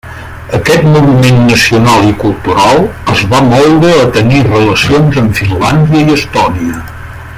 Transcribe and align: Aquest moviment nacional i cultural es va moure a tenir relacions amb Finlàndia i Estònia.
Aquest 0.59 0.85
moviment 0.93 1.43
nacional 1.49 2.07
i 2.11 2.15
cultural 2.23 2.81
es 3.17 3.21
va 3.35 3.43
moure 3.51 3.93
a 4.05 4.09
tenir 4.17 4.41
relacions 4.49 5.21
amb 5.25 5.37
Finlàndia 5.43 6.05
i 6.09 6.17
Estònia. 6.19 6.83